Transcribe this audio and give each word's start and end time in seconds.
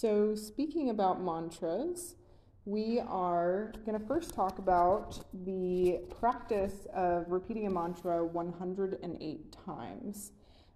So, 0.00 0.34
speaking 0.34 0.88
about 0.88 1.22
mantras, 1.22 2.14
we 2.64 3.00
are 3.00 3.70
going 3.84 4.00
to 4.00 4.06
first 4.06 4.32
talk 4.32 4.58
about 4.58 5.22
the 5.44 6.00
practice 6.18 6.86
of 6.94 7.30
repeating 7.30 7.66
a 7.66 7.70
mantra 7.70 8.24
108 8.24 9.56
times. 9.66 10.32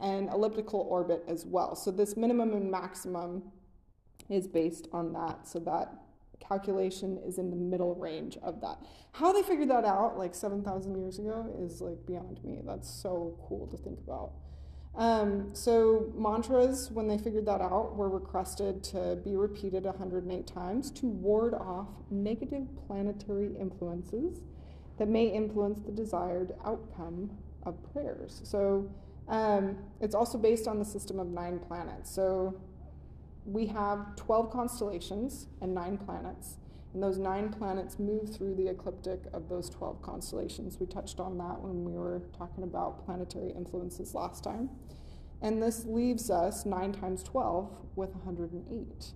an 0.00 0.28
elliptical 0.28 0.80
orbit 0.80 1.24
as 1.28 1.46
well. 1.46 1.76
So 1.76 1.92
this 1.92 2.16
minimum 2.16 2.54
and 2.54 2.68
maximum 2.70 3.44
is 4.28 4.48
based 4.48 4.88
on 4.92 5.12
that. 5.12 5.46
So 5.46 5.60
that 5.60 5.94
calculation 6.40 7.18
is 7.24 7.38
in 7.38 7.50
the 7.50 7.56
middle 7.56 7.94
range 7.94 8.36
of 8.42 8.60
that. 8.62 8.78
How 9.12 9.32
they 9.32 9.42
figured 9.42 9.70
that 9.70 9.84
out 9.84 10.18
like 10.18 10.34
7,000 10.34 10.96
years 10.96 11.20
ago 11.20 11.54
is 11.58 11.80
like 11.80 12.04
beyond 12.04 12.42
me. 12.42 12.62
That's 12.64 12.90
so 12.90 13.38
cool 13.48 13.68
to 13.68 13.76
think 13.76 14.00
about. 14.00 14.32
Um, 14.94 15.54
so 15.54 16.12
mantras, 16.14 16.90
when 16.90 17.08
they 17.08 17.16
figured 17.16 17.46
that 17.46 17.60
out, 17.60 17.96
were 17.96 18.10
requested 18.10 18.82
to 18.84 19.18
be 19.24 19.36
repeated 19.36 19.84
108 19.84 20.46
times 20.46 20.90
to 20.92 21.06
ward 21.06 21.54
off 21.54 21.88
negative 22.10 22.66
planetary 22.86 23.56
influences 23.58 24.42
that 24.98 25.08
may 25.08 25.26
influence 25.26 25.80
the 25.80 25.92
desired 25.92 26.52
outcome 26.64 27.30
of 27.64 27.76
prayers. 27.92 28.42
So 28.44 28.90
um, 29.28 29.78
it's 30.00 30.14
also 30.14 30.36
based 30.36 30.68
on 30.68 30.78
the 30.78 30.84
system 30.84 31.18
of 31.18 31.28
nine 31.28 31.58
planets. 31.58 32.10
So 32.10 32.60
we 33.46 33.66
have 33.66 34.14
12 34.16 34.50
constellations 34.50 35.46
and 35.60 35.74
nine 35.74 35.96
planets. 35.96 36.56
And 36.94 37.02
those 37.02 37.18
nine 37.18 37.50
planets 37.50 37.98
move 37.98 38.34
through 38.34 38.54
the 38.54 38.68
ecliptic 38.68 39.20
of 39.32 39.48
those 39.48 39.70
12 39.70 40.02
constellations. 40.02 40.78
We 40.78 40.86
touched 40.86 41.20
on 41.20 41.38
that 41.38 41.60
when 41.60 41.84
we 41.84 41.92
were 41.92 42.22
talking 42.36 42.64
about 42.64 43.04
planetary 43.06 43.50
influences 43.52 44.14
last 44.14 44.44
time. 44.44 44.70
And 45.40 45.62
this 45.62 45.84
leaves 45.86 46.30
us 46.30 46.66
9 46.66 46.92
times 46.92 47.22
12 47.22 47.70
with 47.96 48.14
108. 48.14 49.12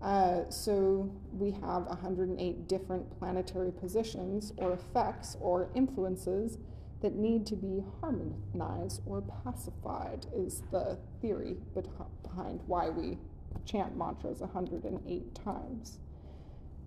Uh, 0.00 0.50
so 0.50 1.08
we 1.32 1.52
have 1.52 1.86
108 1.86 2.66
different 2.66 3.18
planetary 3.18 3.70
positions 3.70 4.52
or 4.56 4.72
effects 4.72 5.36
or 5.40 5.70
influences 5.74 6.58
that 7.02 7.14
need 7.14 7.46
to 7.46 7.56
be 7.56 7.84
harmonized 8.00 9.02
or 9.06 9.22
pacified, 9.44 10.26
is 10.34 10.62
the 10.70 10.98
theory 11.20 11.56
behind 11.74 12.60
why 12.66 12.88
we 12.88 13.18
chant 13.64 13.96
mantras 13.96 14.40
108 14.40 15.34
times. 15.34 15.98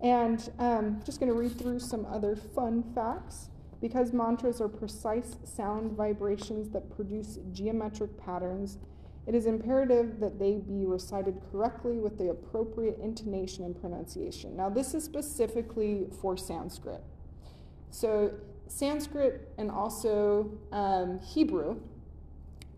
And 0.02 0.50
um, 0.58 1.02
just 1.04 1.20
going 1.20 1.32
to 1.32 1.38
read 1.38 1.58
through 1.58 1.80
some 1.80 2.06
other 2.06 2.36
fun 2.36 2.84
facts. 2.94 3.48
Because 3.80 4.12
mantras 4.12 4.60
are 4.60 4.68
precise 4.68 5.36
sound 5.44 5.92
vibrations 5.92 6.70
that 6.70 6.94
produce 6.94 7.38
geometric 7.52 8.16
patterns, 8.18 8.78
it 9.26 9.34
is 9.34 9.46
imperative 9.46 10.20
that 10.20 10.38
they 10.38 10.54
be 10.54 10.84
recited 10.86 11.40
correctly 11.50 11.98
with 11.98 12.16
the 12.16 12.30
appropriate 12.30 12.98
intonation 13.02 13.64
and 13.64 13.78
pronunciation. 13.78 14.56
Now, 14.56 14.70
this 14.70 14.94
is 14.94 15.04
specifically 15.04 16.06
for 16.20 16.36
Sanskrit. 16.36 17.02
So, 17.90 18.32
Sanskrit 18.68 19.48
and 19.58 19.70
also 19.70 20.50
um, 20.72 21.20
Hebrew 21.20 21.80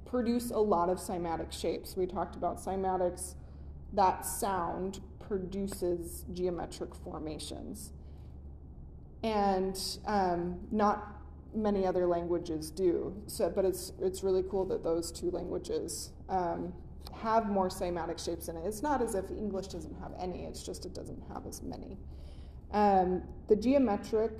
produce 0.04 0.50
a 0.50 0.58
lot 0.58 0.88
of 0.88 0.98
cymatic 0.98 1.52
shapes. 1.52 1.96
We 1.96 2.06
talked 2.06 2.34
about 2.34 2.58
cymatics, 2.58 3.34
that 3.92 4.24
sound 4.24 5.00
produces 5.28 6.24
geometric 6.32 6.94
formations. 6.94 7.92
And 9.22 9.78
um, 10.06 10.58
not 10.70 11.18
many 11.54 11.86
other 11.86 12.06
languages 12.06 12.70
do. 12.70 13.14
So, 13.26 13.50
but 13.50 13.64
it's, 13.64 13.92
it's 14.00 14.22
really 14.22 14.44
cool 14.50 14.64
that 14.66 14.82
those 14.82 15.12
two 15.12 15.30
languages 15.30 16.12
um, 16.28 16.72
have 17.14 17.48
more 17.48 17.68
cymatic 17.68 18.22
shapes 18.24 18.48
in 18.48 18.56
it. 18.56 18.62
It's 18.64 18.82
not 18.82 19.02
as 19.02 19.14
if 19.14 19.30
English 19.30 19.68
doesn't 19.68 19.98
have 20.00 20.12
any, 20.18 20.44
it's 20.44 20.62
just 20.62 20.86
it 20.86 20.94
doesn't 20.94 21.22
have 21.32 21.46
as 21.46 21.62
many. 21.62 21.98
Um, 22.72 23.22
the 23.48 23.56
geometric 23.56 24.32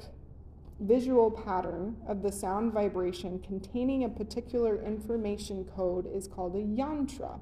visual 0.80 1.30
pattern 1.30 1.96
of 2.06 2.22
the 2.22 2.30
sound 2.30 2.72
vibration 2.72 3.40
containing 3.40 4.04
a 4.04 4.08
particular 4.08 4.80
information 4.82 5.64
code 5.64 6.06
is 6.14 6.28
called 6.28 6.54
a 6.54 6.60
yantra. 6.60 7.40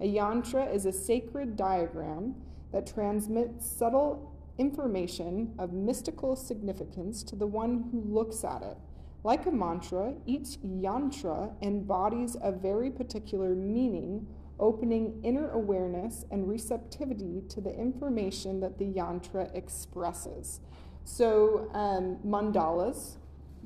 A 0.00 0.04
yantra 0.04 0.72
is 0.74 0.84
a 0.84 0.92
sacred 0.92 1.56
diagram 1.56 2.34
that 2.72 2.86
transmits 2.86 3.70
subtle 3.70 4.32
information 4.58 5.54
of 5.58 5.72
mystical 5.72 6.34
significance 6.36 7.22
to 7.22 7.36
the 7.36 7.46
one 7.46 7.88
who 7.90 8.00
looks 8.00 8.44
at 8.44 8.62
it. 8.62 8.76
Like 9.22 9.46
a 9.46 9.50
mantra, 9.50 10.14
each 10.24 10.60
yantra 10.64 11.52
embodies 11.62 12.36
a 12.40 12.52
very 12.52 12.90
particular 12.90 13.54
meaning, 13.54 14.26
opening 14.58 15.20
inner 15.24 15.50
awareness 15.50 16.24
and 16.30 16.48
receptivity 16.48 17.42
to 17.48 17.60
the 17.60 17.74
information 17.74 18.60
that 18.60 18.78
the 18.78 18.84
yantra 18.84 19.54
expresses. 19.54 20.60
So, 21.04 21.68
um, 21.72 22.18
mandalas, 22.24 23.16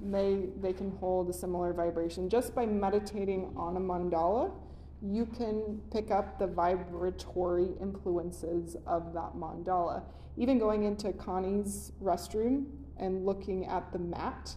they, 0.02 0.46
they 0.60 0.72
can 0.72 0.90
hold 0.92 1.28
a 1.28 1.32
similar 1.32 1.72
vibration. 1.72 2.28
Just 2.28 2.54
by 2.54 2.66
meditating 2.66 3.52
on 3.56 3.76
a 3.76 3.80
mandala, 3.80 4.52
you 5.02 5.26
can 5.26 5.80
pick 5.90 6.10
up 6.10 6.38
the 6.38 6.46
vibratory 6.46 7.68
influences 7.80 8.76
of 8.86 9.14
that 9.14 9.34
mandala. 9.34 10.02
Even 10.36 10.58
going 10.58 10.84
into 10.84 11.12
Connie's 11.12 11.92
restroom 12.02 12.66
and 12.98 13.24
looking 13.24 13.66
at 13.66 13.92
the 13.92 13.98
mat, 13.98 14.54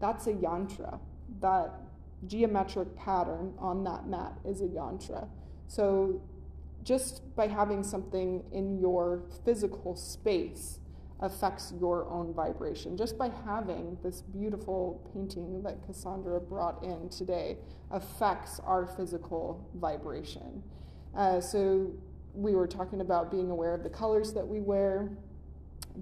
that's 0.00 0.26
a 0.26 0.32
yantra. 0.32 0.98
That 1.40 1.72
geometric 2.26 2.94
pattern 2.96 3.54
on 3.58 3.84
that 3.84 4.06
mat 4.06 4.34
is 4.44 4.60
a 4.60 4.66
yantra. 4.66 5.28
So 5.66 6.20
just 6.82 7.34
by 7.34 7.48
having 7.48 7.82
something 7.82 8.44
in 8.52 8.78
your 8.78 9.22
physical 9.44 9.96
space 9.96 10.78
affects 11.20 11.72
your 11.80 12.08
own 12.10 12.34
vibration. 12.34 12.96
Just 12.96 13.16
by 13.16 13.30
having 13.44 13.96
this 14.02 14.20
beautiful 14.20 15.10
painting 15.14 15.62
that 15.62 15.84
Cassandra 15.86 16.40
brought 16.40 16.82
in 16.82 17.08
today 17.08 17.56
affects 17.90 18.60
our 18.60 18.86
physical 18.86 19.66
vibration. 19.74 20.62
Uh, 21.16 21.40
so 21.40 21.90
we 22.34 22.54
were 22.54 22.66
talking 22.66 23.00
about 23.00 23.30
being 23.30 23.50
aware 23.50 23.74
of 23.74 23.82
the 23.82 23.88
colors 23.88 24.34
that 24.34 24.46
we 24.46 24.60
wear, 24.60 25.10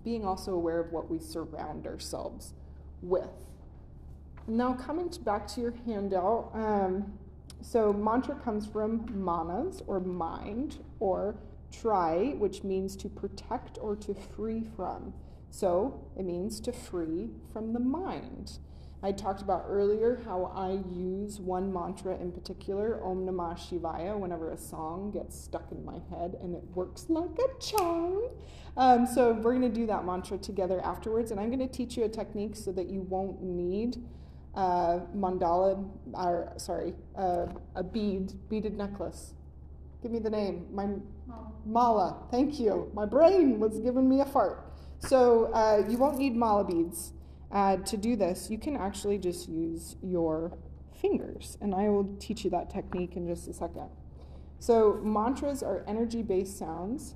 being 0.03 0.25
also 0.25 0.53
aware 0.55 0.81
of 0.81 0.91
what 0.91 1.09
we 1.09 1.19
surround 1.19 1.87
ourselves 1.87 2.55
with. 3.01 3.31
Now, 4.47 4.75
coming 4.75 5.09
to 5.11 5.21
back 5.21 5.47
to 5.49 5.61
your 5.61 5.75
handout, 5.87 6.51
um, 6.55 7.13
so 7.63 7.93
mantra 7.93 8.35
comes 8.35 8.67
from 8.67 9.07
manas 9.15 9.83
or 9.87 10.01
mind 10.01 10.79
or 10.99 11.37
Tri, 11.81 12.35
which 12.39 12.65
means 12.65 12.97
to 12.97 13.09
protect 13.09 13.79
or 13.81 13.97
to 13.97 14.15
free 14.15 14.65
from. 14.77 15.15
So 15.51 16.09
it 16.19 16.25
means 16.25 16.61
to 16.61 16.73
free 16.73 17.31
from 17.53 17.73
the 17.73 17.81
mind. 17.81 18.59
I 19.03 19.13
talked 19.13 19.43
about 19.43 19.67
earlier 19.69 20.23
how 20.25 20.51
I 20.55 20.83
use 20.91 21.39
one 21.39 21.71
mantra 21.71 22.17
in 22.17 22.33
particular, 22.33 23.05
Om 23.05 23.27
Namah 23.27 23.55
Shivaya, 23.59 24.19
whenever 24.19 24.51
a 24.51 24.57
song 24.57 25.11
gets 25.11 25.39
stuck 25.39 25.71
in 25.73 25.85
my 25.85 25.99
head 26.09 26.37
and 26.41 26.55
it 26.55 26.63
works 26.75 27.07
like 27.11 27.39
a 27.39 27.63
charm. 27.63 28.23
Um, 28.79 29.07
so 29.07 29.33
we're 29.33 29.53
going 29.53 29.61
to 29.61 29.69
do 29.69 29.87
that 29.87 30.07
mantra 30.07 30.39
together 30.39 30.81
afterwards, 30.81 31.31
and 31.31 31.39
I'm 31.39 31.49
going 31.49 31.61
to 31.61 31.69
teach 31.69 31.99
you 31.99 32.05
a 32.05 32.09
technique 32.09 32.57
so 32.57 32.73
that 32.73 32.89
you 32.89 33.03
won't 33.03 33.43
need 33.43 34.03
uh, 34.55 35.01
mandala, 35.15 35.87
or 36.15 36.53
sorry, 36.57 36.95
uh, 37.17 37.47
a 37.75 37.83
bead, 37.83 38.33
beaded 38.49 38.77
necklace. 38.77 39.35
Give 40.03 40.11
me 40.11 40.19
the 40.19 40.31
name. 40.31 40.67
My 40.73 40.89
Mala, 41.67 42.23
thank 42.31 42.61
you. 42.61 42.91
My 42.95 43.07
brain 43.07 43.59
was 43.59 43.79
giving 43.79 44.09
me 44.09 44.21
a 44.21 44.27
fart. 44.27 44.73
So 44.99 45.47
uh, 45.53 45.85
you 45.89 45.99
won't 45.99 46.19
need 46.19 46.37
mala 46.37 46.65
beads 46.65 47.13
uh, 47.51 47.77
to 47.79 47.97
do 47.97 48.17
this. 48.17 48.51
You 48.51 48.59
can 48.59 48.77
actually 48.77 49.19
just 49.19 49.49
use 49.49 49.97
your 50.03 50.57
fingers, 51.01 51.59
and 51.61 51.75
I 51.75 51.89
will 51.89 52.17
teach 52.19 52.45
you 52.45 52.51
that 52.51 52.71
technique 52.71 53.17
in 53.17 53.27
just 53.27 53.49
a 53.49 53.53
second. 53.53 53.89
So 54.59 55.01
mantras 55.03 55.63
are 55.63 55.85
energy-based 55.87 56.57
sounds. 56.59 57.15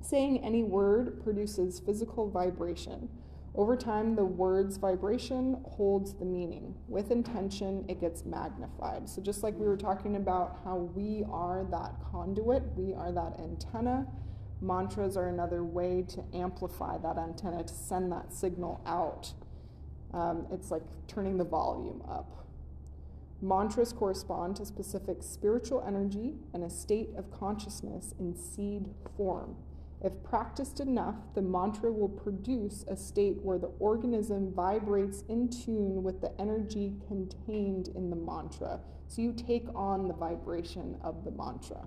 Saying 0.00 0.42
any 0.42 0.64
word 0.64 1.22
produces 1.22 1.80
physical 1.80 2.28
vibration. 2.28 3.08
Over 3.54 3.76
time, 3.76 4.16
the 4.16 4.24
word's 4.24 4.78
vibration 4.78 5.62
holds 5.64 6.14
the 6.14 6.24
meaning. 6.24 6.74
With 6.88 7.10
intention, 7.10 7.84
it 7.86 8.00
gets 8.00 8.24
magnified. 8.24 9.08
So, 9.08 9.20
just 9.20 9.42
like 9.42 9.54
we 9.58 9.66
were 9.66 9.76
talking 9.76 10.16
about 10.16 10.60
how 10.64 10.76
we 10.94 11.24
are 11.30 11.66
that 11.70 11.94
conduit, 12.10 12.62
we 12.76 12.94
are 12.94 13.12
that 13.12 13.38
antenna, 13.38 14.06
mantras 14.62 15.18
are 15.18 15.28
another 15.28 15.64
way 15.64 16.02
to 16.08 16.24
amplify 16.32 16.96
that 16.98 17.18
antenna, 17.18 17.62
to 17.62 17.74
send 17.74 18.10
that 18.12 18.32
signal 18.32 18.80
out. 18.86 19.34
Um, 20.14 20.46
it's 20.50 20.70
like 20.70 20.82
turning 21.06 21.36
the 21.36 21.44
volume 21.44 22.02
up. 22.08 22.46
Mantras 23.42 23.92
correspond 23.92 24.56
to 24.56 24.64
specific 24.64 25.22
spiritual 25.22 25.84
energy 25.86 26.36
and 26.54 26.62
a 26.62 26.70
state 26.70 27.10
of 27.16 27.30
consciousness 27.30 28.14
in 28.18 28.34
seed 28.34 28.86
form. 29.16 29.56
If 30.04 30.20
practiced 30.24 30.80
enough, 30.80 31.14
the 31.34 31.42
mantra 31.42 31.92
will 31.92 32.08
produce 32.08 32.84
a 32.88 32.96
state 32.96 33.38
where 33.40 33.58
the 33.58 33.70
organism 33.78 34.52
vibrates 34.52 35.22
in 35.28 35.48
tune 35.48 36.02
with 36.02 36.20
the 36.20 36.38
energy 36.40 36.94
contained 37.06 37.88
in 37.94 38.10
the 38.10 38.16
mantra. 38.16 38.80
So 39.06 39.22
you 39.22 39.32
take 39.32 39.66
on 39.76 40.08
the 40.08 40.14
vibration 40.14 40.96
of 41.02 41.24
the 41.24 41.30
mantra. 41.30 41.86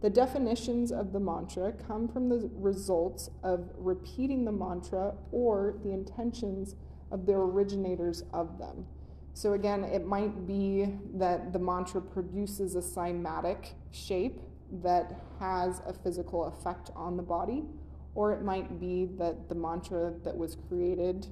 The 0.00 0.10
definitions 0.10 0.90
of 0.90 1.12
the 1.12 1.20
mantra 1.20 1.72
come 1.72 2.08
from 2.08 2.28
the 2.28 2.50
results 2.54 3.30
of 3.44 3.70
repeating 3.76 4.44
the 4.44 4.52
mantra 4.52 5.14
or 5.30 5.78
the 5.84 5.92
intentions 5.92 6.74
of 7.12 7.24
the 7.24 7.34
originators 7.34 8.24
of 8.32 8.58
them. 8.58 8.84
So, 9.32 9.52
again, 9.52 9.84
it 9.84 10.06
might 10.06 10.46
be 10.46 10.88
that 11.14 11.52
the 11.52 11.58
mantra 11.58 12.00
produces 12.00 12.74
a 12.74 12.80
cymatic 12.80 13.74
shape 13.90 14.40
that 14.82 15.20
has 15.38 15.80
a 15.86 15.92
physical 15.92 16.46
effect 16.46 16.90
on 16.94 17.16
the 17.16 17.22
body, 17.22 17.64
or 18.14 18.32
it 18.32 18.42
might 18.42 18.80
be 18.80 19.06
that 19.18 19.48
the 19.48 19.54
mantra 19.54 20.12
that 20.24 20.36
was 20.36 20.56
created 20.68 21.26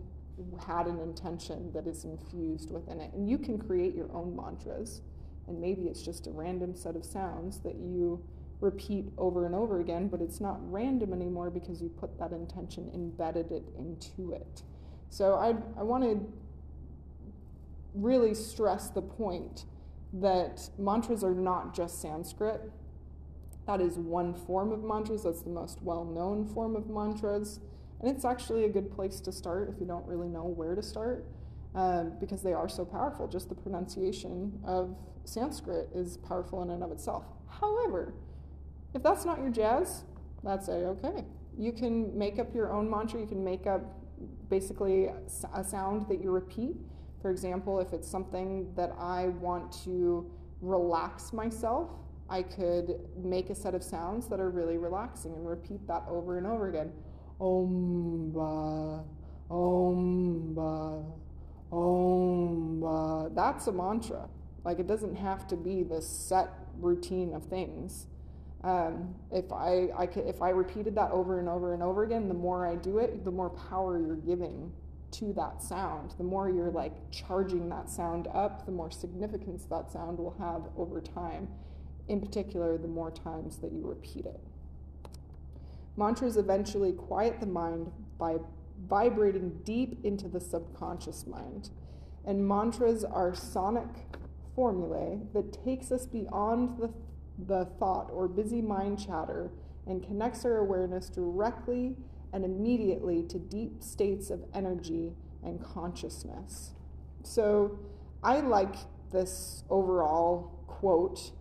had 0.66 0.86
an 0.86 0.98
intention 0.98 1.72
that 1.72 1.86
is 1.86 2.04
infused 2.04 2.70
within 2.70 3.00
it. 3.00 3.12
And 3.14 3.28
you 3.28 3.38
can 3.38 3.58
create 3.58 3.94
your 3.94 4.10
own 4.12 4.34
mantras, 4.36 5.00
and 5.46 5.60
maybe 5.60 5.82
it's 5.82 6.02
just 6.02 6.26
a 6.26 6.30
random 6.30 6.74
set 6.74 6.96
of 6.96 7.04
sounds 7.04 7.60
that 7.60 7.76
you 7.76 8.22
repeat 8.60 9.06
over 9.18 9.46
and 9.46 9.54
over 9.54 9.80
again, 9.80 10.08
but 10.08 10.20
it's 10.20 10.40
not 10.40 10.58
random 10.70 11.12
anymore 11.12 11.50
because 11.50 11.82
you 11.82 11.88
put 11.88 12.18
that 12.18 12.32
intention, 12.32 12.90
embedded 12.94 13.50
it 13.50 13.64
into 13.78 14.32
it. 14.32 14.62
So 15.10 15.34
I, 15.34 15.54
I 15.78 15.82
want 15.82 16.04
to 16.04 16.32
really 17.94 18.34
stress 18.34 18.88
the 18.88 19.02
point 19.02 19.64
that 20.14 20.68
mantras 20.78 21.22
are 21.22 21.34
not 21.34 21.74
just 21.74 22.00
Sanskrit. 22.00 22.70
That 23.66 23.80
is 23.80 23.96
one 23.96 24.34
form 24.34 24.72
of 24.72 24.84
mantras, 24.84 25.24
that's 25.24 25.42
the 25.42 25.50
most 25.50 25.82
well 25.82 26.04
known 26.04 26.46
form 26.46 26.76
of 26.76 26.88
mantras. 26.88 27.60
And 28.00 28.14
it's 28.14 28.24
actually 28.24 28.64
a 28.64 28.68
good 28.68 28.90
place 28.90 29.20
to 29.20 29.32
start 29.32 29.70
if 29.72 29.80
you 29.80 29.86
don't 29.86 30.06
really 30.06 30.28
know 30.28 30.44
where 30.44 30.74
to 30.74 30.82
start, 30.82 31.24
um, 31.74 32.12
because 32.20 32.42
they 32.42 32.52
are 32.52 32.68
so 32.68 32.84
powerful. 32.84 33.26
Just 33.26 33.48
the 33.48 33.54
pronunciation 33.54 34.60
of 34.64 34.94
Sanskrit 35.24 35.88
is 35.94 36.18
powerful 36.18 36.62
in 36.62 36.70
and 36.70 36.82
of 36.82 36.92
itself. 36.92 37.24
However, 37.48 38.14
if 38.94 39.02
that's 39.02 39.24
not 39.24 39.38
your 39.38 39.50
jazz, 39.50 40.04
that's 40.42 40.68
a 40.68 40.86
okay. 40.88 41.24
You 41.56 41.72
can 41.72 42.16
make 42.16 42.38
up 42.38 42.54
your 42.54 42.72
own 42.72 42.90
mantra, 42.90 43.20
you 43.20 43.26
can 43.26 43.42
make 43.42 43.66
up 43.66 43.80
basically 44.50 45.06
a 45.54 45.64
sound 45.64 46.06
that 46.08 46.22
you 46.22 46.30
repeat. 46.30 46.76
For 47.22 47.30
example, 47.30 47.80
if 47.80 47.92
it's 47.92 48.08
something 48.08 48.72
that 48.76 48.94
I 48.98 49.28
want 49.28 49.72
to 49.84 50.30
relax 50.60 51.32
myself, 51.32 51.90
I 52.28 52.42
could 52.42 53.00
make 53.22 53.50
a 53.50 53.54
set 53.54 53.74
of 53.74 53.82
sounds 53.82 54.28
that 54.28 54.40
are 54.40 54.50
really 54.50 54.78
relaxing 54.78 55.34
and 55.34 55.46
repeat 55.46 55.86
that 55.88 56.04
over 56.08 56.38
and 56.38 56.46
over 56.46 56.68
again. 56.68 56.92
Om 57.40 58.32
ba, 58.32 59.04
om 59.50 60.54
ba, 60.54 61.02
om 61.70 62.80
ba. 62.80 63.30
That's 63.34 63.66
a 63.66 63.72
mantra. 63.72 64.28
Like 64.64 64.78
it 64.78 64.86
doesn't 64.86 65.16
have 65.16 65.46
to 65.48 65.56
be 65.56 65.82
this 65.82 66.08
set 66.08 66.48
routine 66.78 67.34
of 67.34 67.44
things. 67.44 68.06
Um, 68.62 69.14
if 69.30 69.52
I, 69.52 69.90
I 69.94 70.06
could, 70.06 70.26
if 70.26 70.40
I 70.40 70.48
repeated 70.48 70.94
that 70.94 71.10
over 71.10 71.38
and 71.38 71.50
over 71.50 71.74
and 71.74 71.82
over 71.82 72.04
again, 72.04 72.28
the 72.28 72.34
more 72.34 72.66
I 72.66 72.76
do 72.76 72.96
it, 72.96 73.22
the 73.22 73.30
more 73.30 73.50
power 73.50 73.98
you're 73.98 74.16
giving 74.16 74.72
to 75.12 75.34
that 75.34 75.62
sound. 75.62 76.14
The 76.16 76.24
more 76.24 76.48
you're 76.48 76.70
like 76.70 76.94
charging 77.10 77.68
that 77.68 77.90
sound 77.90 78.26
up, 78.32 78.64
the 78.64 78.72
more 78.72 78.90
significance 78.90 79.66
that 79.66 79.92
sound 79.92 80.16
will 80.16 80.34
have 80.38 80.62
over 80.78 81.02
time 81.02 81.48
in 82.08 82.20
particular, 82.20 82.76
the 82.76 82.88
more 82.88 83.10
times 83.10 83.58
that 83.58 83.72
you 83.72 83.86
repeat 83.86 84.26
it. 84.26 84.40
Mantras 85.96 86.36
eventually 86.36 86.92
quiet 86.92 87.40
the 87.40 87.46
mind 87.46 87.90
by 88.18 88.36
vibrating 88.88 89.60
deep 89.64 90.04
into 90.04 90.28
the 90.28 90.40
subconscious 90.40 91.26
mind. 91.26 91.70
And 92.24 92.46
mantras 92.46 93.04
are 93.04 93.34
sonic 93.34 93.88
formulae 94.54 95.20
that 95.32 95.64
takes 95.64 95.92
us 95.92 96.06
beyond 96.06 96.78
the, 96.78 96.90
the 97.46 97.66
thought 97.78 98.10
or 98.12 98.28
busy 98.28 98.62
mind 98.62 98.98
chatter 98.98 99.50
and 99.86 100.02
connects 100.02 100.44
our 100.44 100.58
awareness 100.58 101.08
directly 101.08 101.96
and 102.32 102.44
immediately 102.44 103.22
to 103.22 103.38
deep 103.38 103.82
states 103.82 104.30
of 104.30 104.44
energy 104.54 105.12
and 105.42 105.62
consciousness. 105.62 106.72
So 107.22 107.78
I 108.22 108.40
like 108.40 108.74
this 109.12 109.62
overall 109.70 110.50
quote 110.66 111.32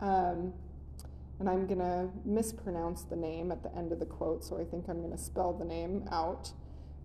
um, 0.00 0.52
and 1.40 1.48
I'm 1.48 1.66
going 1.66 1.78
to 1.78 2.08
mispronounce 2.24 3.02
the 3.02 3.16
name 3.16 3.52
at 3.52 3.62
the 3.62 3.74
end 3.76 3.92
of 3.92 4.00
the 4.00 4.06
quote, 4.06 4.44
so 4.44 4.58
I 4.58 4.64
think 4.64 4.88
I'm 4.88 4.98
going 4.98 5.12
to 5.12 5.18
spell 5.18 5.52
the 5.52 5.64
name 5.64 6.04
out. 6.10 6.52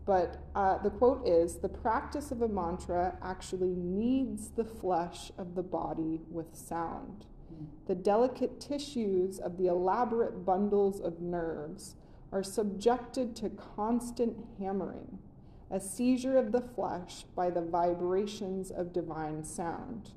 But 0.05 0.43
uh, 0.55 0.79
the 0.79 0.89
quote 0.89 1.27
is 1.27 1.57
The 1.57 1.69
practice 1.69 2.31
of 2.31 2.41
a 2.41 2.47
mantra 2.47 3.17
actually 3.21 3.75
kneads 3.75 4.49
the 4.49 4.65
flesh 4.65 5.31
of 5.37 5.55
the 5.55 5.63
body 5.63 6.21
with 6.29 6.55
sound. 6.55 7.25
The 7.87 7.95
delicate 7.95 8.59
tissues 8.59 9.37
of 9.39 9.57
the 9.57 9.67
elaborate 9.67 10.43
bundles 10.43 10.99
of 10.99 11.21
nerves 11.21 11.95
are 12.31 12.43
subjected 12.43 13.35
to 13.37 13.49
constant 13.49 14.35
hammering, 14.59 15.19
a 15.69 15.79
seizure 15.79 16.37
of 16.37 16.51
the 16.51 16.61
flesh 16.61 17.25
by 17.35 17.51
the 17.51 17.61
vibrations 17.61 18.71
of 18.71 18.91
divine 18.91 19.43
sound 19.43 20.11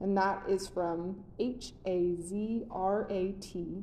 and 0.00 0.16
that 0.16 0.42
is 0.48 0.68
from 0.68 1.24
H 1.38 1.72
A 1.86 2.16
Z 2.16 2.64
R 2.70 3.06
A 3.10 3.32
T 3.40 3.82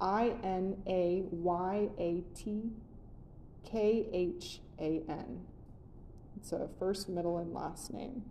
I 0.00 0.34
N 0.42 0.76
A 0.86 1.24
Y 1.30 1.88
A 1.98 2.22
T 2.34 2.70
K 3.64 4.06
H 4.12 4.60
A 4.78 5.02
N. 5.08 5.40
It's 6.36 6.52
a 6.52 6.68
first, 6.78 7.08
middle, 7.08 7.38
and 7.38 7.52
last 7.52 7.92
name. 7.92 8.22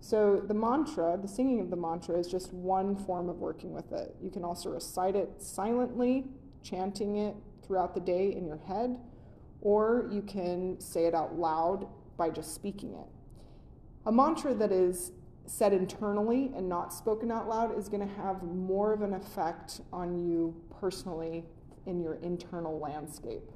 So 0.00 0.42
the 0.44 0.54
mantra, 0.54 1.18
the 1.20 1.28
singing 1.28 1.60
of 1.60 1.70
the 1.70 1.76
mantra, 1.76 2.18
is 2.18 2.26
just 2.26 2.52
one 2.52 2.96
form 2.96 3.28
of 3.28 3.38
working 3.38 3.72
with 3.72 3.92
it. 3.92 4.16
You 4.20 4.30
can 4.30 4.44
also 4.44 4.70
recite 4.70 5.14
it 5.14 5.30
silently, 5.38 6.24
chanting 6.62 7.16
it 7.16 7.36
throughout 7.64 7.94
the 7.94 8.00
day 8.00 8.34
in 8.34 8.46
your 8.46 8.58
head, 8.66 8.98
or 9.60 10.08
you 10.10 10.22
can 10.22 10.80
say 10.80 11.04
it 11.04 11.14
out 11.14 11.38
loud 11.38 11.86
by 12.16 12.30
just 12.30 12.54
speaking 12.54 12.94
it. 12.94 13.06
A 14.06 14.10
mantra 14.10 14.54
that 14.54 14.72
is 14.72 15.12
said 15.46 15.72
internally 15.72 16.50
and 16.54 16.68
not 16.68 16.92
spoken 16.92 17.30
out 17.30 17.48
loud 17.48 17.76
is 17.78 17.88
going 17.88 18.06
to 18.06 18.14
have 18.14 18.42
more 18.42 18.92
of 18.92 19.02
an 19.02 19.14
effect 19.14 19.80
on 19.92 20.16
you 20.16 20.54
personally 20.80 21.44
in 21.86 22.00
your 22.00 22.14
internal 22.14 22.78
landscape. 22.78 23.50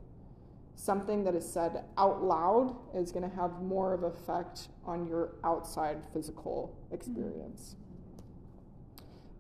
Something 0.74 1.24
that 1.24 1.34
is 1.34 1.48
said 1.50 1.84
out 1.96 2.22
loud 2.22 2.76
is 2.94 3.10
going 3.12 3.28
to 3.28 3.34
have 3.34 3.62
more 3.62 3.94
of 3.94 4.02
effect 4.02 4.68
on 4.84 5.06
your 5.06 5.30
outside 5.42 5.98
physical 6.12 6.76
experience. 6.92 7.76
Mm-hmm. 7.76 7.86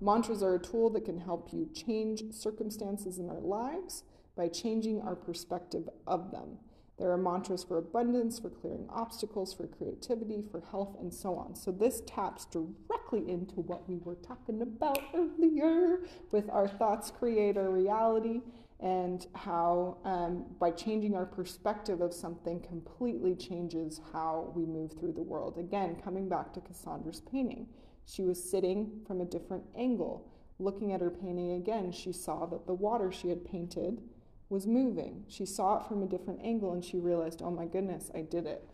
Mantras 0.04 0.42
are 0.42 0.54
a 0.54 0.58
tool 0.58 0.90
that 0.90 1.04
can 1.04 1.18
help 1.20 1.52
you 1.52 1.68
change 1.74 2.32
circumstances 2.32 3.18
in 3.18 3.28
our 3.28 3.40
lives 3.40 4.04
by 4.36 4.48
changing 4.48 5.00
our 5.00 5.16
perspective 5.16 5.88
of 6.06 6.30
them. 6.30 6.58
There 6.98 7.10
are 7.10 7.18
mantras 7.18 7.62
for 7.62 7.76
abundance, 7.76 8.38
for 8.38 8.48
clearing 8.48 8.86
obstacles, 8.88 9.52
for 9.52 9.66
creativity, 9.66 10.42
for 10.50 10.62
health, 10.70 10.96
and 10.98 11.12
so 11.12 11.36
on. 11.36 11.54
So, 11.54 11.70
this 11.70 12.00
taps 12.06 12.46
directly 12.46 13.28
into 13.28 13.56
what 13.56 13.86
we 13.88 13.98
were 13.98 14.14
talking 14.14 14.62
about 14.62 14.98
earlier 15.14 16.00
with 16.30 16.48
our 16.48 16.66
thoughts 16.66 17.10
create 17.10 17.58
our 17.58 17.70
reality 17.70 18.40
and 18.80 19.26
how 19.34 19.98
um, 20.04 20.44
by 20.58 20.70
changing 20.70 21.14
our 21.14 21.24
perspective 21.24 22.00
of 22.00 22.12
something 22.12 22.60
completely 22.60 23.34
changes 23.34 24.00
how 24.12 24.52
we 24.54 24.64
move 24.66 24.92
through 24.98 25.12
the 25.12 25.22
world. 25.22 25.56
Again, 25.58 25.96
coming 26.02 26.28
back 26.28 26.52
to 26.54 26.60
Cassandra's 26.60 27.20
painting, 27.20 27.68
she 28.04 28.22
was 28.22 28.42
sitting 28.42 29.00
from 29.06 29.20
a 29.20 29.24
different 29.24 29.64
angle. 29.76 30.30
Looking 30.58 30.92
at 30.92 31.00
her 31.00 31.10
painting 31.10 31.52
again, 31.52 31.90
she 31.92 32.12
saw 32.12 32.46
that 32.46 32.66
the 32.66 32.74
water 32.74 33.10
she 33.10 33.28
had 33.28 33.44
painted 33.44 34.02
was 34.48 34.66
moving. 34.66 35.24
She 35.28 35.44
saw 35.44 35.78
it 35.78 35.86
from 35.86 36.02
a 36.02 36.06
different 36.06 36.40
angle 36.42 36.72
and 36.72 36.84
she 36.84 36.98
realized, 36.98 37.42
oh 37.42 37.50
my 37.50 37.66
goodness, 37.66 38.10
I 38.14 38.22
did 38.22 38.46
it. 38.46 38.64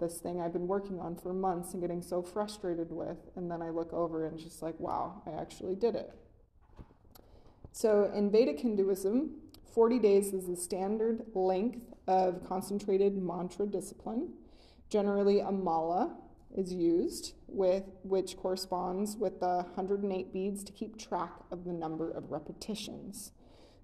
This 0.00 0.18
thing 0.18 0.40
I've 0.40 0.52
been 0.52 0.66
working 0.66 0.98
on 0.98 1.14
for 1.14 1.32
months 1.32 1.72
and 1.72 1.80
getting 1.80 2.02
so 2.02 2.22
frustrated 2.22 2.90
with. 2.90 3.18
And 3.36 3.50
then 3.50 3.62
I 3.62 3.70
look 3.70 3.92
over 3.92 4.26
and 4.26 4.38
just 4.38 4.62
like, 4.62 4.78
wow, 4.80 5.22
I 5.26 5.40
actually 5.40 5.76
did 5.76 5.94
it. 5.94 6.12
So 7.70 8.10
in 8.14 8.30
Vedic 8.30 8.60
Hinduism, 8.60 9.30
40 9.72 9.98
days 9.98 10.32
is 10.32 10.46
the 10.46 10.56
standard 10.56 11.24
length 11.34 11.94
of 12.06 12.46
concentrated 12.46 13.16
mantra 13.16 13.66
discipline. 13.66 14.34
Generally, 14.90 15.40
a 15.40 15.50
mala 15.50 16.16
is 16.54 16.72
used 16.72 17.32
with 17.48 17.84
which 18.02 18.36
corresponds 18.36 19.16
with 19.16 19.40
the 19.40 19.64
108 19.74 20.32
beads 20.32 20.62
to 20.64 20.72
keep 20.72 20.98
track 20.98 21.32
of 21.50 21.64
the 21.64 21.72
number 21.72 22.10
of 22.10 22.30
repetitions. 22.30 23.32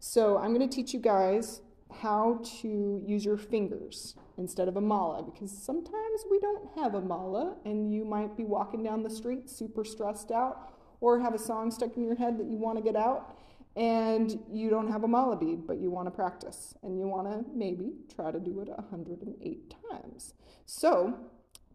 So 0.00 0.38
I'm 0.38 0.54
going 0.54 0.68
to 0.68 0.74
teach 0.74 0.94
you 0.94 1.00
guys 1.00 1.60
how 2.00 2.40
to 2.60 3.02
use 3.04 3.24
your 3.24 3.36
fingers 3.36 4.14
instead 4.36 4.68
of 4.68 4.76
a 4.76 4.80
mala 4.80 5.22
because 5.22 5.50
sometimes 5.50 6.24
we 6.30 6.38
don't 6.38 6.68
have 6.76 6.94
a 6.94 7.00
mala 7.00 7.56
and 7.64 7.92
you 7.92 8.04
might 8.04 8.36
be 8.36 8.44
walking 8.44 8.82
down 8.82 9.02
the 9.02 9.10
street 9.10 9.50
super 9.50 9.84
stressed 9.84 10.30
out 10.30 10.72
or 11.00 11.18
have 11.18 11.34
a 11.34 11.38
song 11.38 11.70
stuck 11.70 11.96
in 11.96 12.04
your 12.04 12.14
head 12.14 12.38
that 12.38 12.46
you 12.46 12.56
want 12.56 12.76
to 12.76 12.84
get 12.84 12.94
out 12.94 13.36
and 13.74 14.38
you 14.50 14.70
don't 14.70 14.90
have 14.90 15.04
a 15.04 15.08
mala 15.08 15.36
bead 15.36 15.66
but 15.66 15.78
you 15.78 15.90
want 15.90 16.06
to 16.06 16.10
practice 16.10 16.74
and 16.82 16.98
you 16.98 17.06
want 17.06 17.30
to 17.30 17.44
maybe 17.54 17.92
try 18.14 18.30
to 18.30 18.38
do 18.38 18.60
it 18.60 18.68
108 18.68 19.74
times. 19.90 20.34
So 20.66 21.18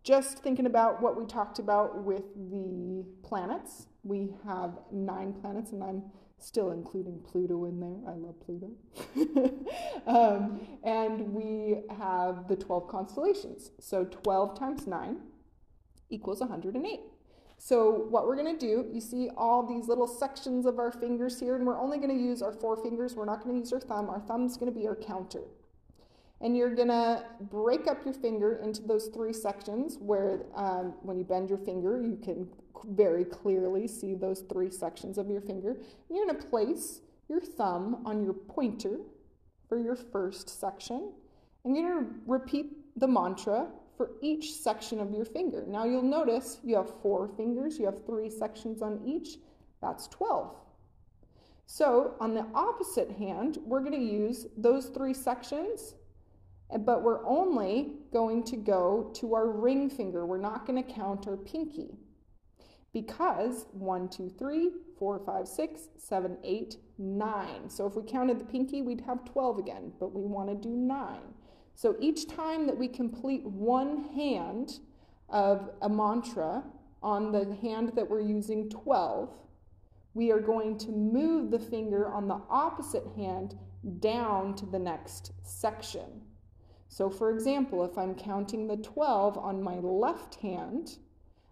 just 0.03 0.39
thinking 0.39 0.65
about 0.65 1.01
what 1.01 1.19
we 1.19 1.25
talked 1.25 1.59
about 1.59 2.03
with 2.03 2.23
the 2.35 3.05
planets, 3.23 3.87
we 4.03 4.29
have 4.45 4.79
nine 4.91 5.33
planets 5.33 5.71
and 5.71 5.83
I'm 5.83 6.03
still 6.43 6.71
including 6.71 7.19
Pluto 7.19 7.65
in 7.65 7.79
there. 7.79 7.97
I 8.07 8.15
love 8.15 8.35
Pluto. 8.39 8.71
um, 10.07 10.59
and 10.83 11.33
we 11.33 11.83
have 11.97 12.47
the 12.47 12.55
12 12.55 12.87
constellations. 12.87 13.71
So 13.79 14.05
12 14.05 14.59
times 14.59 14.87
9 14.87 15.17
equals 16.09 16.41
108. 16.41 16.99
So 17.57 17.91
what 18.09 18.27
we're 18.27 18.35
going 18.35 18.57
to 18.57 18.59
do, 18.59 18.89
you 18.91 18.99
see 18.99 19.29
all 19.37 19.65
these 19.65 19.87
little 19.87 20.07
sections 20.07 20.65
of 20.65 20.79
our 20.79 20.91
fingers 20.91 21.39
here, 21.39 21.55
and 21.55 21.65
we're 21.65 21.79
only 21.79 21.97
going 21.97 22.09
to 22.09 22.21
use 22.21 22.41
our 22.41 22.51
four 22.51 22.75
fingers. 22.75 23.15
We're 23.15 23.25
not 23.25 23.41
going 23.41 23.55
to 23.55 23.59
use 23.59 23.71
our 23.71 23.79
thumb. 23.79 24.09
Our 24.09 24.19
thumb's 24.19 24.57
going 24.57 24.71
to 24.71 24.77
be 24.77 24.85
our 24.85 24.97
counter. 24.97 25.43
And 26.41 26.57
you're 26.57 26.75
going 26.75 26.89
to 26.89 27.23
break 27.39 27.87
up 27.87 28.03
your 28.03 28.13
finger 28.13 28.59
into 28.61 28.81
those 28.81 29.07
three 29.07 29.31
sections 29.31 29.97
where 29.97 30.41
um, 30.55 30.95
when 31.03 31.17
you 31.17 31.23
bend 31.23 31.47
your 31.47 31.59
finger, 31.59 32.01
you 32.01 32.17
can 32.21 32.49
very 32.85 33.25
clearly 33.25 33.87
see 33.87 34.15
those 34.15 34.41
three 34.41 34.69
sections 34.69 35.17
of 35.17 35.29
your 35.29 35.41
finger. 35.41 35.77
You're 36.09 36.25
going 36.25 36.39
to 36.39 36.47
place 36.47 37.01
your 37.29 37.41
thumb 37.41 38.01
on 38.05 38.23
your 38.23 38.33
pointer 38.33 38.97
for 39.67 39.77
your 39.77 39.95
first 39.95 40.59
section. 40.59 41.11
And 41.63 41.75
you're 41.75 41.93
going 41.93 42.05
to 42.05 42.11
repeat 42.27 42.67
the 42.97 43.07
mantra 43.07 43.67
for 43.97 44.11
each 44.21 44.53
section 44.53 44.99
of 44.99 45.11
your 45.11 45.25
finger. 45.25 45.65
Now 45.67 45.85
you'll 45.85 46.01
notice 46.01 46.59
you 46.63 46.75
have 46.75 46.91
four 47.01 47.27
fingers, 47.27 47.77
you 47.77 47.85
have 47.85 48.05
three 48.05 48.29
sections 48.29 48.81
on 48.81 49.01
each. 49.05 49.37
That's 49.81 50.07
12. 50.07 50.55
So 51.65 52.15
on 52.19 52.33
the 52.33 52.45
opposite 52.53 53.11
hand, 53.11 53.59
we're 53.65 53.79
going 53.79 53.93
to 53.93 53.97
use 53.97 54.47
those 54.57 54.87
three 54.87 55.13
sections, 55.13 55.95
but 56.79 57.03
we're 57.03 57.25
only 57.25 57.93
going 58.11 58.43
to 58.43 58.57
go 58.57 59.11
to 59.15 59.35
our 59.35 59.49
ring 59.49 59.89
finger. 59.89 60.25
We're 60.25 60.37
not 60.37 60.65
going 60.65 60.83
to 60.83 60.93
count 60.93 61.27
our 61.27 61.37
pinky 61.37 61.97
because 62.93 63.65
1, 63.71 64.09
2, 64.09 64.29
3, 64.37 64.71
4, 64.97 65.19
5, 65.25 65.47
6, 65.47 65.81
7, 65.97 66.37
8, 66.43 66.77
9. 66.97 67.69
So 67.69 67.87
if 67.87 67.95
we 67.95 68.03
counted 68.03 68.39
the 68.39 68.45
pinky, 68.45 68.81
we'd 68.81 69.01
have 69.01 69.25
12 69.25 69.57
again, 69.57 69.91
but 69.99 70.13
we 70.13 70.21
want 70.21 70.49
to 70.49 70.55
do 70.55 70.75
9. 70.75 71.19
So 71.75 71.95
each 71.99 72.27
time 72.27 72.67
that 72.67 72.77
we 72.77 72.87
complete 72.87 73.43
one 73.45 74.03
hand 74.15 74.79
of 75.29 75.71
a 75.81 75.89
mantra 75.89 76.63
on 77.01 77.31
the 77.31 77.55
hand 77.61 77.93
that 77.95 78.07
we're 78.07 78.21
using 78.21 78.69
12, 78.69 79.29
we 80.13 80.31
are 80.31 80.39
going 80.39 80.77
to 80.77 80.91
move 80.91 81.49
the 81.49 81.59
finger 81.59 82.07
on 82.07 82.27
the 82.27 82.39
opposite 82.49 83.07
hand 83.15 83.57
down 83.99 84.55
to 84.55 84.67
the 84.67 84.77
next 84.79 85.31
section. 85.41 86.21
So 86.87 87.09
for 87.09 87.31
example, 87.31 87.83
if 87.83 87.97
I'm 87.97 88.13
counting 88.13 88.67
the 88.67 88.77
12 88.77 89.37
on 89.37 89.63
my 89.63 89.79
left 89.79 90.35
hand, 90.35 90.99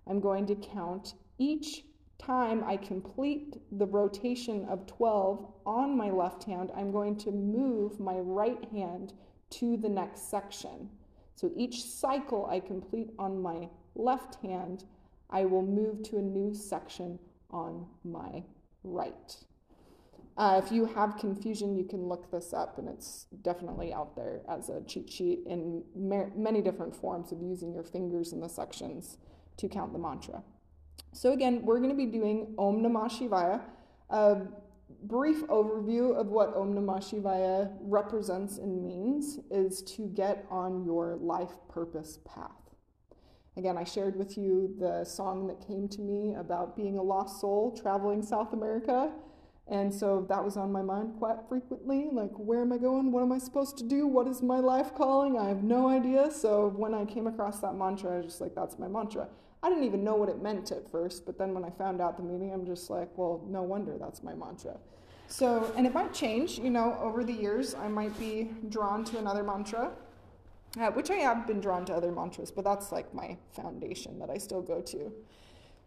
I'm 0.08 0.20
going 0.20 0.46
to 0.46 0.56
count 0.56 1.16
each 1.42 1.86
time 2.20 2.64
I 2.64 2.78
complete 2.78 3.58
the 3.72 3.88
rotation 3.88 4.64
of 4.66 4.86
12 4.86 5.52
on 5.66 5.98
my 5.98 6.12
left 6.12 6.44
hand, 6.44 6.72
I'm 6.78 6.92
going 6.92 7.18
to 7.18 7.32
move 7.32 8.00
my 8.00 8.18
right 8.20 8.64
hand 8.72 9.14
to 9.58 9.76
the 9.76 9.90
next 9.90 10.30
section. 10.30 10.88
So 11.36 11.52
each 11.56 11.84
cycle 11.84 12.46
I 12.46 12.60
complete 12.60 13.10
on 13.18 13.42
my 13.42 13.70
left 13.96 14.36
hand, 14.44 14.84
I 15.32 15.46
will 15.46 15.64
move 15.64 16.04
to 16.04 16.20
a 16.20 16.22
new 16.22 16.54
section 16.54 17.18
on 17.50 17.88
my 18.04 18.44
right. 18.84 19.36
Uh, 20.38 20.62
if 20.64 20.72
you 20.72 20.86
have 20.86 21.18
confusion, 21.18 21.76
you 21.76 21.84
can 21.84 22.08
look 22.08 22.32
this 22.32 22.54
up, 22.54 22.78
and 22.78 22.88
it's 22.88 23.26
definitely 23.42 23.94
out 23.94 24.16
there 24.16 24.42
as 24.48 24.70
a 24.70 24.82
cheat 24.82 25.12
sheet 25.12 25.40
in 25.48 25.84
many 25.96 26.62
different 26.62 26.96
forms 26.96 27.32
of 27.32 27.42
using 27.42 27.74
your 27.74 27.84
fingers 27.84 28.32
in 28.32 28.40
the 28.40 28.48
sections 28.48 29.18
to 29.58 29.68
count 29.68 29.92
the 29.92 30.00
mantra. 30.00 30.44
So 31.14 31.34
again, 31.34 31.62
we're 31.64 31.78
going 31.78 31.90
to 31.90 31.96
be 31.96 32.06
doing 32.06 32.56
Om 32.58 32.82
Namah 32.82 33.12
Shivaya. 33.12 33.62
A 34.10 34.42
brief 35.04 35.46
overview 35.48 36.16
of 36.16 36.28
what 36.28 36.56
Om 36.56 36.74
Namah 36.74 37.00
Shivaya 37.00 37.72
represents 37.82 38.58
and 38.58 38.84
means 38.84 39.40
is 39.50 39.82
to 39.84 40.08
get 40.08 40.46
on 40.50 40.84
your 40.86 41.18
life 41.18 41.52
purpose 41.70 42.20
path. 42.26 42.52
Again, 43.58 43.78
I 43.78 43.84
shared 43.84 44.16
with 44.16 44.38
you 44.38 44.74
the 44.80 45.04
song 45.04 45.48
that 45.48 45.66
came 45.68 45.90
to 45.90 46.02
me 46.02 46.36
about 46.36 46.78
being 46.78 46.98
a 46.98 47.04
lost 47.04 47.42
soul 47.42 47.76
traveling 47.76 48.24
South 48.24 48.54
America. 48.54 49.12
And 49.68 49.94
so 49.94 50.26
that 50.30 50.44
was 50.44 50.58
on 50.58 50.72
my 50.72 50.82
mind 50.82 51.16
quite 51.20 51.38
frequently. 51.50 52.10
Like, 52.12 52.32
where 52.32 52.62
am 52.62 52.72
I 52.72 52.78
going? 52.78 53.12
What 53.12 53.24
am 53.24 53.32
I 53.32 53.38
supposed 53.38 53.78
to 53.80 53.84
do? 53.84 54.08
What 54.08 54.28
is 54.28 54.42
my 54.42 54.60
life 54.60 54.96
calling? 54.96 55.38
I 55.38 55.50
have 55.50 55.64
no 55.64 55.90
idea. 55.90 56.32
So 56.32 56.74
when 56.76 56.94
I 56.94 57.06
came 57.06 57.28
across 57.28 57.60
that 57.60 57.76
mantra, 57.76 58.14
I 58.14 58.18
was 58.18 58.26
just 58.26 58.42
like, 58.42 58.56
that's 58.56 58.80
my 58.80 58.88
mantra. 58.88 59.28
I 59.64 59.70
didn't 59.70 59.84
even 59.84 60.04
know 60.04 60.16
what 60.16 60.30
it 60.30 60.42
meant 60.42 60.72
at 60.72 60.90
first, 60.92 61.26
but 61.26 61.38
then 61.38 61.54
when 61.54 61.64
I 61.64 61.70
found 61.70 62.02
out 62.02 62.18
the 62.18 62.24
meaning, 62.24 62.52
I'm 62.52 62.66
just 62.66 62.90
like, 62.90 63.10
well, 63.16 63.44
no 63.48 63.62
wonder 63.62 63.98
that's 64.00 64.24
my 64.24 64.34
mantra. 64.34 64.78
So, 65.28 65.72
and 65.78 65.86
it 65.86 65.94
might 65.94 66.14
change, 66.14 66.58
you 66.58 66.70
know, 66.70 66.98
over 67.00 67.24
the 67.24 67.32
years, 67.32 67.76
I 67.76 67.88
might 67.88 68.18
be 68.20 68.50
drawn 68.70 69.06
to 69.06 69.18
another 69.20 69.44
mantra, 69.44 69.92
uh, 70.80 70.92
which 70.92 71.12
I 71.12 71.16
have 71.16 71.46
been 71.46 71.62
drawn 71.62 71.86
to 71.86 71.94
other 71.94 72.12
mantras, 72.12 72.52
but 72.52 72.64
that's 72.66 72.92
like 72.92 73.14
my 73.14 73.38
foundation 73.54 74.20
that 74.20 74.30
I 74.30 74.38
still 74.38 74.62
go 74.62 74.82
to. 74.82 75.12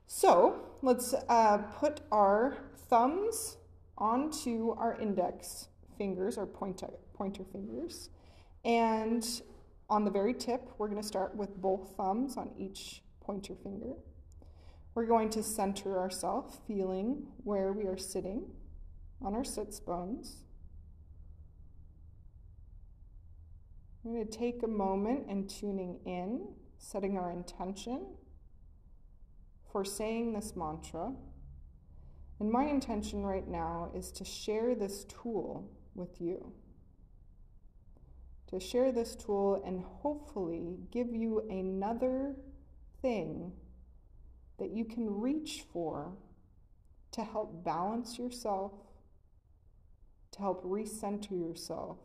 So, 0.06 0.60
let's 0.82 1.14
uh, 1.28 1.58
put 1.78 2.00
our 2.12 2.56
thumbs 2.88 3.56
onto 3.98 4.70
our 4.78 4.96
index 5.00 5.68
fingers, 5.98 6.38
or 6.38 6.46
pointer, 6.46 6.90
pointer 7.12 7.44
fingers, 7.44 8.10
and 8.64 9.42
on 9.90 10.04
the 10.04 10.10
very 10.10 10.32
tip, 10.32 10.70
we're 10.78 10.88
going 10.88 11.00
to 11.00 11.06
start 11.06 11.34
with 11.36 11.60
both 11.60 11.94
thumbs 11.96 12.36
on 12.36 12.50
each 12.56 13.02
pointer 13.24 13.54
finger. 13.54 13.94
We're 14.94 15.06
going 15.06 15.30
to 15.30 15.42
center 15.42 15.98
ourselves, 15.98 16.60
feeling 16.68 17.26
where 17.42 17.72
we 17.72 17.84
are 17.84 17.96
sitting 17.96 18.44
on 19.20 19.34
our 19.34 19.44
sits 19.44 19.80
bones. 19.80 20.44
We're 24.02 24.14
going 24.14 24.28
to 24.28 24.38
take 24.38 24.62
a 24.62 24.68
moment 24.68 25.26
and 25.28 25.48
tuning 25.48 25.98
in, 26.04 26.48
setting 26.78 27.16
our 27.16 27.32
intention 27.32 28.06
for 29.72 29.84
saying 29.84 30.34
this 30.34 30.54
mantra. 30.54 31.12
And 32.38 32.50
my 32.50 32.64
intention 32.64 33.24
right 33.24 33.48
now 33.48 33.90
is 33.94 34.12
to 34.12 34.24
share 34.24 34.74
this 34.74 35.04
tool 35.04 35.70
with 35.94 36.20
you. 36.20 36.52
To 38.48 38.60
share 38.60 38.92
this 38.92 39.16
tool 39.16 39.62
and 39.66 39.80
hopefully 39.80 40.76
give 40.92 41.12
you 41.12 41.40
another 41.50 42.36
thing 43.04 43.52
that 44.58 44.70
you 44.70 44.82
can 44.82 45.20
reach 45.20 45.64
for 45.70 46.16
to 47.12 47.22
help 47.22 47.62
balance 47.62 48.18
yourself, 48.18 48.72
to 50.32 50.38
help 50.40 50.64
recenter 50.64 51.38
yourself, 51.38 51.98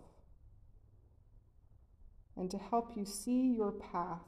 and 2.35 2.51
to 2.51 2.57
help 2.57 2.97
you 2.97 3.05
see 3.05 3.53
your 3.55 3.71
path 3.71 4.27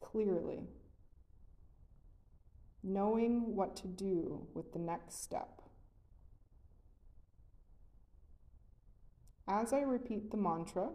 clearly 0.00 0.62
knowing 2.82 3.54
what 3.54 3.76
to 3.76 3.88
do 3.88 4.46
with 4.54 4.72
the 4.72 4.78
next 4.78 5.20
step. 5.20 5.60
As 9.48 9.72
I 9.72 9.80
repeat 9.80 10.30
the 10.30 10.36
mantra, 10.36 10.90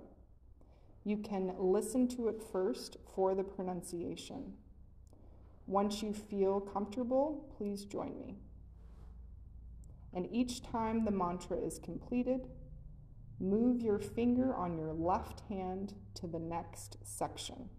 you 1.04 1.18
can 1.18 1.54
listen 1.58 2.08
to 2.10 2.30
it 2.30 2.42
first 2.52 2.98
for 3.14 3.36
the 3.36 3.44
pronunciation. 3.44 4.54
Once 5.72 6.04
you 6.04 6.12
feel 6.12 6.60
comfortable, 6.60 7.50
please 7.58 7.86
join 7.86 8.20
me. 8.20 8.36
And 10.14 10.28
each 10.30 10.62
time 10.62 11.06
the 11.06 11.12
mantra 11.12 11.56
is 11.56 11.80
completed, 11.80 12.50
move 13.40 13.82
your 13.82 13.98
finger 13.98 14.54
on 14.54 14.78
your 14.78 14.92
left 14.92 15.44
hand 15.48 15.94
to 16.16 16.28
the 16.28 16.40
next 16.40 16.98
section. 17.04 17.70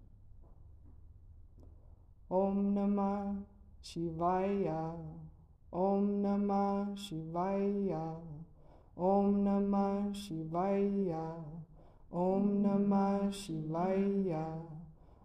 Om 2.30 2.74
Namah 2.74 3.42
Shivaya 3.84 4.96
Om 5.70 6.22
Namah 6.22 6.96
Shivaya 6.96 8.16
Om 8.96 9.44
Namah 9.44 10.14
Shivaya 10.16 11.44
Om 12.10 12.62
Namah 12.64 13.28
Shivaya 13.28 14.81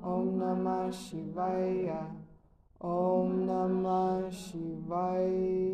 Om 0.00 0.38
Namah 0.38 0.90
Shivaya. 0.90 2.06
Om 2.80 3.46
Namah 3.46 4.30
Shivaya. 4.32 5.72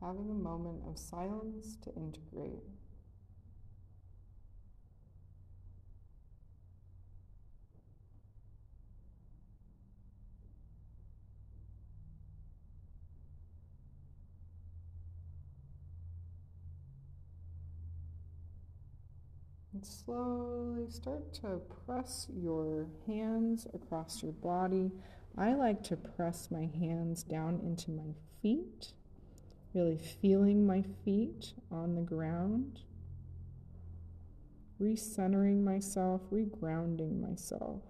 Having 0.00 0.30
a 0.30 0.34
moment 0.34 0.82
of 0.86 0.98
silence 0.98 1.76
to 1.82 1.90
integrate. 1.94 2.73
And 19.74 19.84
slowly 19.84 20.88
start 20.88 21.34
to 21.42 21.60
press 21.84 22.28
your 22.32 22.86
hands 23.08 23.66
across 23.74 24.22
your 24.22 24.30
body. 24.30 24.92
I 25.36 25.54
like 25.54 25.82
to 25.84 25.96
press 25.96 26.48
my 26.48 26.70
hands 26.78 27.24
down 27.24 27.58
into 27.58 27.90
my 27.90 28.14
feet, 28.40 28.92
really 29.74 29.98
feeling 29.98 30.64
my 30.64 30.84
feet 31.04 31.54
on 31.72 31.96
the 31.96 32.02
ground, 32.02 32.82
recentering 34.80 35.64
myself, 35.64 36.20
regrounding 36.30 37.20
myself. 37.20 37.82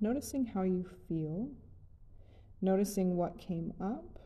Noticing 0.00 0.46
how 0.46 0.62
you 0.62 0.86
feel, 1.06 1.50
noticing 2.62 3.14
what 3.14 3.38
came 3.38 3.74
up 3.78 4.20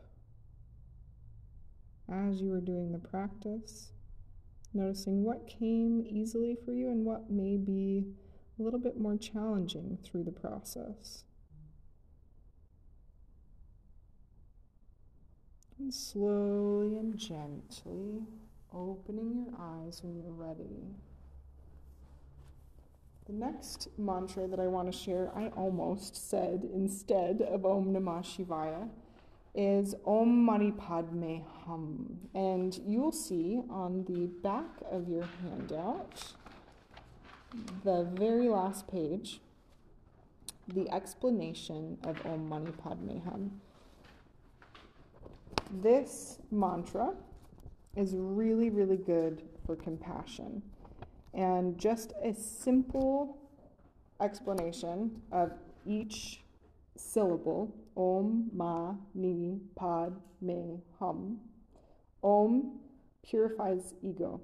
as 2.09 2.41
you 2.41 2.51
were 2.51 2.61
doing 2.61 2.93
the 2.93 2.99
practice 2.99 3.91
noticing 4.75 5.23
what 5.23 5.47
came 5.47 6.05
easily 6.07 6.57
for 6.65 6.73
you 6.73 6.89
and 6.89 7.05
what 7.05 7.31
may 7.31 7.57
be 7.57 8.07
a 8.59 8.63
little 8.63 8.79
bit 8.79 8.99
more 8.99 9.17
challenging 9.17 9.99
through 10.05 10.25
the 10.25 10.33
process. 10.33 11.25
And 15.79 15.93
slowly 15.93 16.97
and 16.97 17.17
gently 17.19 18.27
opening 18.73 19.35
your 19.35 19.55
eyes 19.59 20.01
when 20.03 20.17
you're 20.17 20.33
ready. 20.33 20.95
The 23.27 23.33
next 23.33 23.89
mantra 23.99 24.49
that 24.49 24.59
I 24.59 24.67
want 24.67 24.91
to 24.91 24.99
share, 24.99 25.31
I 25.35 25.49
almost 25.49 26.29
said 26.29 26.69
instead 26.73 27.43
of 27.43 27.65
Om 27.65 27.93
Namah 27.93 28.23
Shivaya 28.25 28.89
is 29.55 29.95
Om 30.07 30.45
Mani 30.45 30.73
Padme 30.73 31.41
Hum. 31.65 32.19
And 32.35 32.79
you'll 32.87 33.13
see 33.13 33.61
on 33.69 34.05
the 34.05 34.27
back 34.43 34.81
of 34.91 35.09
your 35.09 35.29
handout, 35.43 36.33
the 37.85 38.09
very 38.15 38.49
last 38.49 38.89
page, 38.89 39.41
the 40.69 40.91
explanation 40.91 41.99
of 42.05 42.25
Om 42.25 42.49
Mani 42.49 42.73
Padme 42.73 43.19
Hum. 43.25 43.61
This 45.83 46.39
mantra 46.51 47.15
is 47.97 48.15
really, 48.17 48.71
really 48.71 48.97
good 48.97 49.43
for 49.67 49.77
compassion. 49.77 50.63
And 51.35 51.79
just 51.79 52.13
a 52.23 52.35
simple 52.35 53.39
explanation 54.21 55.23
of 55.31 55.53
each 55.87 56.42
syllable 57.03 57.75
Om 57.97 58.51
Ma 58.55 58.95
Ni 59.15 59.61
Pad 59.77 60.15
Me 60.41 60.81
Hum. 60.99 61.41
Om 62.23 62.81
purifies 63.23 63.95
ego, 64.03 64.41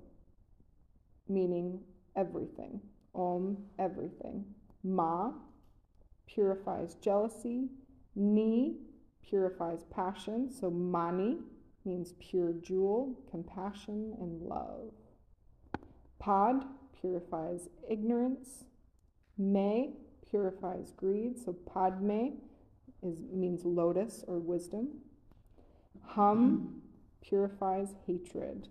meaning 1.28 1.80
everything. 2.16 2.80
Om, 3.14 3.56
everything. 3.78 4.44
Ma 4.82 5.32
purifies 6.26 6.96
jealousy. 7.00 7.68
Ni 8.14 8.76
purifies 9.22 9.84
passion. 9.90 10.50
So 10.50 10.70
Mani 10.70 11.38
means 11.84 12.14
pure 12.18 12.52
jewel, 12.52 13.18
compassion, 13.30 14.14
and 14.20 14.42
love. 14.42 14.92
Pad 16.18 16.64
purifies 17.00 17.68
ignorance. 17.88 18.64
Me 19.36 19.94
purifies 20.28 20.92
greed. 20.96 21.38
So 21.42 21.52
Padme 21.52 22.38
is 23.02 23.20
means 23.32 23.64
lotus 23.64 24.24
or 24.26 24.38
wisdom. 24.38 24.88
Hum 26.02 26.82
purifies 27.20 27.94
hatred, 28.06 28.68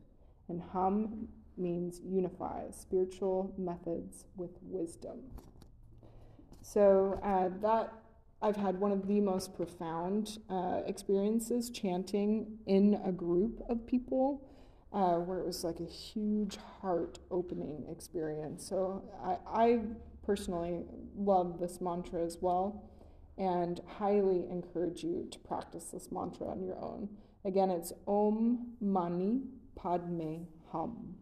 and 0.49 0.61
hum 0.61 1.27
means 1.57 2.01
unifies 2.05 2.75
spiritual 2.79 3.53
methods 3.57 4.25
with 4.35 4.51
wisdom. 4.61 5.19
So 6.61 7.19
uh, 7.23 7.49
that 7.61 7.93
I've 8.41 8.55
had 8.55 8.79
one 8.79 8.91
of 8.91 9.07
the 9.07 9.19
most 9.19 9.55
profound 9.55 10.37
uh, 10.49 10.81
experiences 10.85 11.69
chanting 11.69 12.57
in 12.65 12.99
a 13.05 13.11
group 13.11 13.63
of 13.69 13.85
people. 13.87 14.43
Uh, 14.93 15.17
where 15.17 15.39
it 15.39 15.45
was 15.45 15.65
like 15.65 15.81
a 15.81 15.85
huge 15.85 16.57
heart 16.79 17.19
opening 17.29 17.85
experience. 17.91 18.65
So 18.65 19.03
I, 19.21 19.35
I 19.45 19.79
personally 20.25 20.85
love 21.17 21.59
this 21.59 21.81
mantra 21.81 22.23
as 22.23 22.37
well 22.39 22.87
and 23.37 23.81
highly 23.99 24.45
encourage 24.49 25.03
you 25.03 25.27
to 25.31 25.39
practice 25.39 25.85
this 25.85 26.11
mantra 26.11 26.47
on 26.47 26.61
your 26.61 26.77
own. 26.79 27.09
Again, 27.45 27.69
it's 27.69 27.93
Om 28.07 28.73
Mani 28.81 29.41
Padme 29.75 30.45
Hum. 30.71 31.15